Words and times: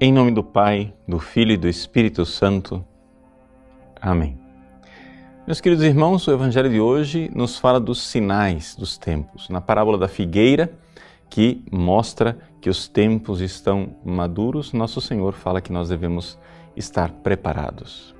Em 0.00 0.12
nome 0.12 0.30
do 0.30 0.44
Pai, 0.44 0.94
do 1.08 1.18
Filho 1.18 1.50
e 1.50 1.56
do 1.56 1.66
Espírito 1.66 2.24
Santo. 2.24 2.84
Amém. 4.00 4.38
Meus 5.44 5.60
queridos 5.60 5.84
irmãos, 5.84 6.24
o 6.28 6.30
Evangelho 6.30 6.70
de 6.70 6.78
hoje 6.78 7.28
nos 7.34 7.58
fala 7.58 7.80
dos 7.80 8.06
sinais 8.06 8.76
dos 8.76 8.96
tempos. 8.96 9.48
Na 9.48 9.60
parábola 9.60 9.98
da 9.98 10.06
figueira, 10.06 10.72
que 11.28 11.64
mostra 11.68 12.38
que 12.60 12.70
os 12.70 12.86
tempos 12.86 13.40
estão 13.40 13.96
maduros, 14.04 14.72
nosso 14.72 15.00
Senhor 15.00 15.32
fala 15.32 15.60
que 15.60 15.72
nós 15.72 15.88
devemos 15.88 16.38
estar 16.76 17.10
preparados. 17.10 18.14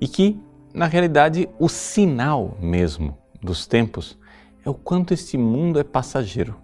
E 0.00 0.06
que, 0.06 0.38
na 0.72 0.86
realidade, 0.86 1.48
o 1.58 1.68
sinal 1.68 2.56
mesmo 2.60 3.18
dos 3.42 3.66
tempos 3.66 4.16
é 4.64 4.70
o 4.70 4.74
quanto 4.74 5.12
este 5.12 5.36
mundo 5.36 5.80
é 5.80 5.82
passageiro, 5.82 6.54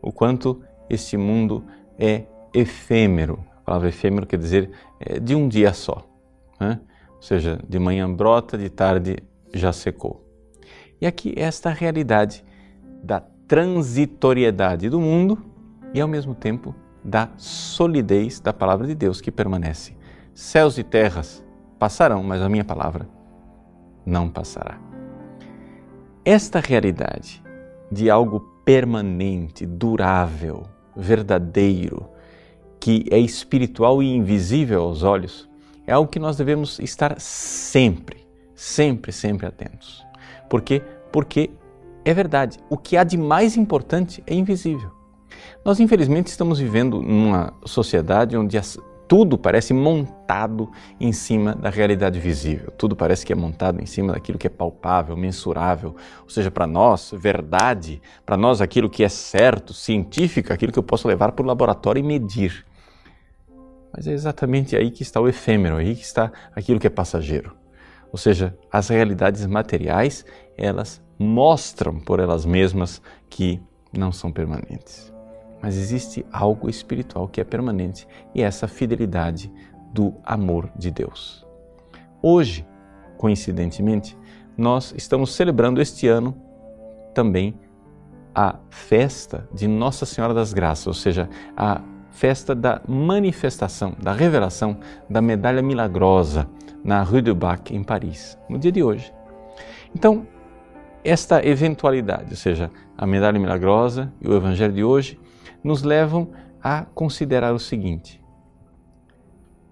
o 0.00 0.10
quanto 0.10 0.62
este 0.88 1.18
mundo 1.18 1.66
é 1.98 2.24
efêmero, 2.54 3.44
palavra 3.68 3.88
efêmero 3.88 4.26
quer 4.26 4.38
dizer 4.38 4.70
é, 4.98 5.20
de 5.20 5.34
um 5.34 5.46
dia 5.46 5.74
só. 5.74 6.06
Né? 6.58 6.80
Ou 7.16 7.22
seja, 7.22 7.60
de 7.68 7.78
manhã 7.78 8.10
brota, 8.10 8.56
de 8.56 8.70
tarde 8.70 9.18
já 9.52 9.72
secou. 9.72 10.24
E 11.00 11.06
aqui 11.06 11.34
esta 11.36 11.70
realidade 11.70 12.44
da 13.02 13.20
transitoriedade 13.46 14.88
do 14.88 15.00
mundo 15.00 15.38
e 15.92 16.00
ao 16.00 16.08
mesmo 16.08 16.34
tempo 16.34 16.74
da 17.04 17.30
solidez 17.36 18.40
da 18.40 18.52
palavra 18.52 18.86
de 18.86 18.94
Deus 18.94 19.20
que 19.20 19.30
permanece. 19.30 19.96
Céus 20.34 20.78
e 20.78 20.82
terras 20.82 21.44
passarão, 21.78 22.22
mas 22.22 22.40
a 22.40 22.48
minha 22.48 22.64
palavra 22.64 23.08
não 24.04 24.28
passará. 24.28 24.78
Esta 26.24 26.60
realidade 26.60 27.42
de 27.90 28.10
algo 28.10 28.40
permanente, 28.64 29.64
durável, 29.64 30.64
verdadeiro, 30.96 32.08
que 32.80 33.06
é 33.10 33.18
espiritual 33.18 34.02
e 34.02 34.14
invisível 34.14 34.82
aos 34.82 35.02
olhos, 35.02 35.48
é 35.86 35.92
algo 35.92 36.10
que 36.10 36.18
nós 36.18 36.36
devemos 36.36 36.78
estar 36.78 37.18
sempre, 37.18 38.26
sempre, 38.54 39.10
sempre 39.12 39.46
atentos. 39.46 40.04
Por 40.48 40.62
quê? 40.62 40.82
Porque 41.10 41.50
é 42.04 42.14
verdade, 42.14 42.58
o 42.70 42.76
que 42.76 42.96
há 42.96 43.04
de 43.04 43.16
mais 43.16 43.56
importante 43.56 44.22
é 44.26 44.34
invisível. 44.34 44.90
Nós, 45.64 45.80
infelizmente, 45.80 46.28
estamos 46.28 46.58
vivendo 46.58 47.02
numa 47.02 47.52
sociedade 47.64 48.36
onde 48.36 48.56
tudo 49.08 49.38
parece 49.38 49.72
montado 49.72 50.70
em 51.00 51.12
cima 51.12 51.54
da 51.54 51.70
realidade 51.70 52.20
visível. 52.20 52.70
Tudo 52.72 52.94
parece 52.94 53.24
que 53.24 53.32
é 53.32 53.36
montado 53.36 53.80
em 53.82 53.86
cima 53.86 54.12
daquilo 54.12 54.38
que 54.38 54.46
é 54.46 54.50
palpável, 54.50 55.16
mensurável. 55.16 55.96
Ou 56.22 56.28
seja, 56.28 56.50
para 56.50 56.66
nós, 56.66 57.12
verdade, 57.16 58.02
para 58.26 58.36
nós, 58.36 58.60
aquilo 58.60 58.90
que 58.90 59.02
é 59.02 59.08
certo, 59.08 59.72
científico, 59.72 60.52
aquilo 60.52 60.70
que 60.70 60.78
eu 60.78 60.82
posso 60.82 61.08
levar 61.08 61.32
para 61.32 61.42
o 61.42 61.46
laboratório 61.46 62.00
e 62.00 62.02
medir. 62.02 62.66
Mas 63.98 64.06
é 64.06 64.12
exatamente 64.12 64.76
aí 64.76 64.92
que 64.92 65.02
está 65.02 65.20
o 65.20 65.26
efêmero, 65.26 65.76
aí 65.76 65.96
que 65.96 66.04
está 66.04 66.30
aquilo 66.54 66.78
que 66.78 66.86
é 66.86 66.90
passageiro. 66.90 67.56
Ou 68.12 68.16
seja, 68.16 68.56
as 68.70 68.86
realidades 68.86 69.44
materiais, 69.44 70.24
elas 70.56 71.02
mostram 71.18 71.98
por 71.98 72.20
elas 72.20 72.46
mesmas 72.46 73.02
que 73.28 73.60
não 73.92 74.12
são 74.12 74.30
permanentes. 74.30 75.12
Mas 75.60 75.76
existe 75.76 76.24
algo 76.30 76.70
espiritual 76.70 77.26
que 77.26 77.40
é 77.40 77.44
permanente 77.44 78.06
e 78.32 78.40
é 78.40 78.44
essa 78.44 78.68
fidelidade 78.68 79.52
do 79.92 80.14
amor 80.22 80.70
de 80.78 80.92
Deus. 80.92 81.44
Hoje, 82.22 82.64
coincidentemente, 83.16 84.16
nós 84.56 84.94
estamos 84.96 85.34
celebrando 85.34 85.82
este 85.82 86.06
ano 86.06 86.40
também 87.12 87.58
a 88.32 88.60
festa 88.70 89.48
de 89.52 89.66
Nossa 89.66 90.06
Senhora 90.06 90.32
das 90.32 90.52
Graças, 90.52 90.86
ou 90.86 90.94
seja, 90.94 91.28
a 91.56 91.82
festa 92.10 92.54
da 92.54 92.80
manifestação, 92.86 93.94
da 94.02 94.12
revelação 94.12 94.78
da 95.08 95.20
medalha 95.20 95.62
milagrosa 95.62 96.48
na 96.84 97.02
Rue 97.02 97.22
du 97.22 97.34
Bac, 97.34 97.74
em 97.74 97.82
Paris, 97.82 98.38
no 98.48 98.58
dia 98.58 98.72
de 98.72 98.82
hoje. 98.82 99.12
Então, 99.94 100.26
esta 101.04 101.44
eventualidade, 101.46 102.30
ou 102.30 102.36
seja, 102.36 102.70
a 102.96 103.06
medalha 103.06 103.38
milagrosa 103.38 104.12
e 104.20 104.28
o 104.28 104.34
Evangelho 104.34 104.72
de 104.72 104.84
hoje, 104.84 105.18
nos 105.62 105.82
levam 105.82 106.30
a 106.62 106.82
considerar 106.82 107.52
o 107.54 107.58
seguinte: 107.58 108.22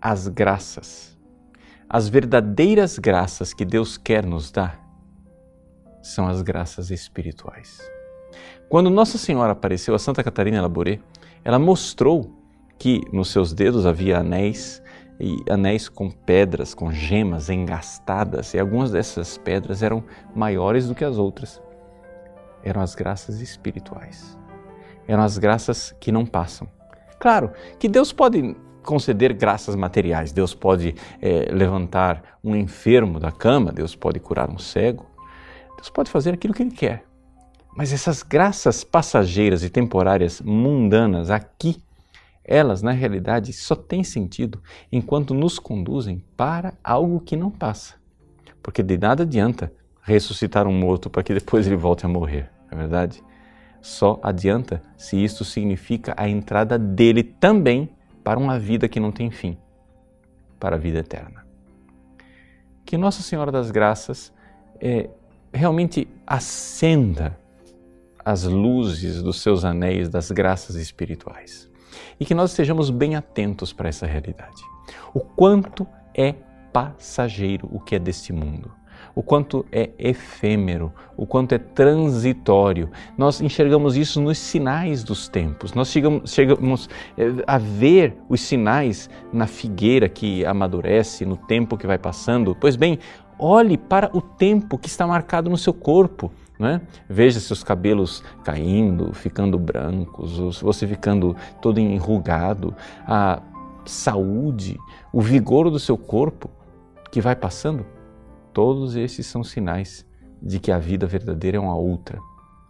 as 0.01 0.29
graças, 0.29 1.19
as 1.89 2.09
verdadeiras 2.09 2.99
graças 2.99 3.53
que 3.53 3.65
Deus 3.65 3.97
quer 3.97 4.25
nos 4.25 4.51
dar, 4.51 4.81
são 6.03 6.29
as 6.29 6.43
graças 6.43 6.91
espirituais. 6.91 7.96
Quando 8.69 8.91
Nossa 8.91 9.19
Senhora 9.19 9.53
apareceu 9.53 9.95
a 9.95 9.99
Santa 9.99 10.23
Catarina 10.23 10.63
Labouré, 10.63 10.99
ela 11.45 11.59
mostrou 11.59 12.31
que 12.79 13.01
nos 13.13 13.31
seus 13.31 13.53
dedos 13.53 13.87
havia 13.87 14.19
anéis 14.19 14.83
e 15.19 15.43
anéis 15.49 15.89
com 15.89 16.11
pedras, 16.11 16.75
com 16.75 16.91
gemas 16.93 17.49
engastadas, 17.49 18.53
e 18.53 18.59
algumas 18.59 18.91
dessas 18.91 19.39
pedras 19.39 19.83
eram 19.83 20.05
maiores 20.35 20.89
do 20.89 20.95
que 20.95 21.05
as 21.05 21.17
outras. 21.17 21.63
Eram 22.63 22.83
as 22.83 22.95
graças 22.95 23.41
espirituais. 23.41 24.37
Eram 25.09 25.23
as 25.23 25.39
graças 25.39 25.95
que 26.01 26.13
não 26.13 26.27
passam. 26.27 26.69
Claro 27.19 27.53
que 27.79 27.89
Deus 27.89 28.13
pode 28.13 28.55
conceder 28.83 29.33
graças 29.33 29.75
materiais, 29.75 30.33
Deus 30.33 30.55
pode 30.55 30.95
é, 31.21 31.51
levantar 31.53 32.39
um 32.43 32.55
enfermo 32.55 33.19
da 33.19 33.33
cama, 33.33 33.73
Deus 33.73 33.97
pode 33.97 34.21
curar 34.21 34.51
um 34.51 34.59
cego, 34.59 35.07
Deus 35.77 35.91
pode 35.91 36.11
fazer 36.11 36.35
aquilo 36.35 36.55
que 36.55 36.63
Ele 36.63 36.71
quer. 36.71 37.05
Mas 37.77 37.93
essas 37.93 38.23
graças 38.23 38.83
passageiras 38.83 39.63
e 39.63 39.69
temporárias, 39.69 40.41
mundanas, 40.41 41.31
aqui, 41.31 41.77
elas 42.43 42.81
na 42.81 42.93
realidade 42.93 43.53
só 43.53 43.77
têm 43.77 44.03
sentido 44.03 44.63
enquanto 44.91 45.35
nos 45.35 45.59
conduzem 45.59 46.25
para 46.39 46.73
algo 46.83 47.21
que 47.21 47.37
não 47.37 47.51
passa. 47.51 47.97
Porque 48.63 48.83
de 48.83 48.97
nada 48.97 49.25
adianta 49.25 49.71
ressuscitar 50.01 50.67
um 50.67 50.73
morto 50.73 51.11
para 51.11 51.23
que 51.23 51.35
depois 51.35 51.67
ele 51.67 51.77
volte 51.77 52.07
a 52.07 52.09
morrer, 52.09 52.51
não 52.71 52.79
é 52.79 52.81
verdade? 52.81 53.23
Só 53.83 54.19
adianta 54.23 54.83
se 54.97 55.23
isto 55.23 55.45
significa 55.45 56.15
a 56.17 56.27
entrada 56.27 56.79
dele 56.79 57.23
também 57.23 57.91
para 58.25 58.39
uma 58.39 58.59
vida 58.59 58.89
que 58.89 58.99
não 58.99 59.13
tem 59.13 59.31
fim, 59.31 59.59
para 60.59 60.77
a 60.77 60.79
vida 60.79 61.01
eterna. 61.01 61.45
Que 62.87 62.97
Nossa 62.97 63.21
Senhora 63.21 63.53
das 63.53 63.71
Graças 63.71 64.33
é, 64.81 65.11
realmente 65.53 66.09
acenda 66.27 67.37
as 68.27 68.43
luzes 68.43 69.23
dos 69.23 69.41
seus 69.41 69.65
anéis 69.65 70.09
das 70.09 70.33
graças 70.33 70.75
espirituais 70.75 71.71
e 72.19 72.25
que 72.25 72.35
nós 72.35 72.51
estejamos 72.51 72.91
bem 72.91 73.15
atentos 73.15 73.73
para 73.73 73.89
essa 73.89 74.05
realidade. 74.05 74.65
O 75.15 75.21
quanto 75.21 75.87
é 76.13 76.35
passageiro 76.73 77.69
o 77.71 77.79
que 77.79 77.95
é 77.95 78.01
deste 78.01 78.33
mundo, 78.33 78.73
o 79.15 79.23
quanto 79.23 79.65
é 79.71 79.91
efêmero, 79.97 80.93
o 81.17 81.25
quanto 81.25 81.55
é 81.55 81.59
transitório. 81.59 82.91
Nós 83.17 83.41
enxergamos 83.41 83.97
isso 83.97 84.21
nos 84.21 84.39
sinais 84.39 85.05
dos 85.05 85.29
tempos. 85.29 85.73
Nós 85.73 85.89
chegamos, 85.89 86.33
chegamos 86.33 86.91
eh, 87.17 87.31
a 87.47 87.59
ver 87.59 88.17
os 88.29 88.41
sinais 88.41 89.09
na 89.33 89.47
figueira 89.47 90.09
que 90.09 90.45
amadurece, 90.45 91.25
no 91.25 91.37
tempo 91.37 91.77
que 91.77 91.87
vai 91.87 91.97
passando. 91.97 92.57
Pois 92.57 92.75
bem, 92.75 92.99
olhe 93.39 93.79
para 93.79 94.11
o 94.13 94.21
tempo 94.21 94.77
que 94.77 94.89
está 94.89 95.07
marcado 95.07 95.49
no 95.49 95.57
seu 95.57 95.73
corpo 95.73 96.33
é? 96.61 96.81
Veja 97.09 97.39
seus 97.41 97.63
cabelos 97.63 98.23
caindo, 98.45 99.13
ficando 99.13 99.59
brancos, 99.59 100.61
você 100.61 100.87
ficando 100.87 101.37
todo 101.61 101.79
enrugado, 101.79 102.75
a 103.07 103.43
saúde, 103.85 104.79
o 105.13 105.21
vigor 105.21 105.71
do 105.71 105.79
seu 105.79 105.99
corpo 105.99 106.51
que 107.11 107.21
vai 107.21 107.37
passando. 107.37 107.85
Todos 108.53 108.97
esses 108.97 109.27
são 109.27 109.45
sinais 109.45 110.07
de 110.41 110.59
que 110.59 110.73
a 110.73 110.79
vida 110.79 111.07
verdadeira 111.07 111.57
é 111.57 111.61
uma 111.61 111.75
outra. 111.75 112.19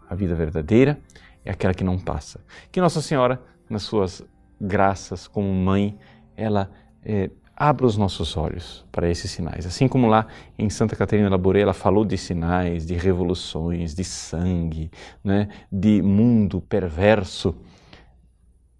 A 0.09 0.15
vida 0.15 0.35
verdadeira 0.35 0.99
é 1.45 1.51
aquela 1.51 1.75
que 1.75 1.85
não 1.85 1.99
passa. 1.99 2.41
Que 2.73 2.81
Nossa 2.81 3.01
Senhora, 3.01 3.41
nas 3.69 3.83
suas 3.83 4.23
graças 4.61 5.29
como 5.29 5.53
mãe, 5.53 5.99
ela 6.37 6.71
é, 7.05 7.31
abra 7.57 7.87
os 7.87 7.97
nossos 7.97 8.37
olhos 8.37 8.85
para 8.93 9.09
esses 9.09 9.31
sinais. 9.31 9.65
Assim 9.65 9.89
como 9.89 10.07
lá 10.07 10.27
em 10.59 10.69
Santa 10.69 10.95
Catarina 10.95 11.31
Labouré 11.31 11.61
ela 11.61 11.73
falou 11.73 12.05
de 12.05 12.19
sinais, 12.19 12.87
de 12.87 12.95
revoluções, 12.95 13.95
de 13.95 14.05
sangue, 14.05 14.91
né, 15.25 15.49
de 15.73 16.03
mundo 16.03 16.61
perverso 16.61 17.57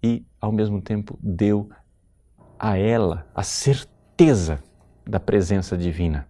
e 0.03 0.23
ao 0.39 0.51
mesmo 0.51 0.79
tempo 0.79 1.17
deu 1.21 1.67
a 2.59 2.77
ela 2.77 3.27
a 3.33 3.41
certeza 3.41 4.63
da 5.03 5.19
presença 5.19 5.75
divina. 5.75 6.27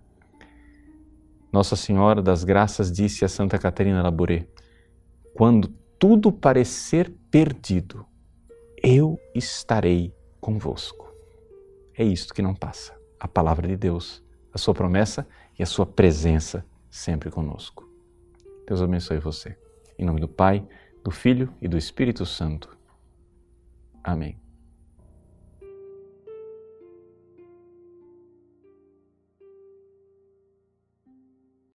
Nossa 1.52 1.76
Senhora 1.76 2.22
das 2.22 2.44
Graças 2.44 2.92
disse 2.92 3.26
a 3.26 3.28
Santa 3.28 3.58
Catarina 3.58 4.02
Labouré: 4.02 4.48
Quando 5.34 5.70
tudo 6.00 6.32
parecer 6.32 7.12
perdido, 7.32 8.06
eu 8.84 9.18
estarei 9.34 10.14
convosco 10.40 11.07
é 11.98 12.04
isto 12.04 12.34
que 12.34 12.42
não 12.42 12.54
passa. 12.54 12.96
A 13.20 13.28
palavra 13.28 13.68
de 13.68 13.76
Deus, 13.76 14.24
a 14.54 14.58
sua 14.58 14.74
promessa 14.74 15.28
e 15.58 15.64
a 15.64 15.66
sua 15.66 15.86
presença 15.86 16.64
sempre 16.90 17.32
conosco. 17.32 17.90
Deus 18.68 18.82
abençoe 18.82 19.20
você. 19.20 19.58
Em 19.98 20.06
nome 20.06 20.20
do 20.20 20.28
Pai, 20.28 20.66
do 21.04 21.10
Filho 21.10 21.52
e 21.60 21.68
do 21.68 21.78
Espírito 21.78 22.26
Santo. 22.26 22.78
Amém. 24.04 24.47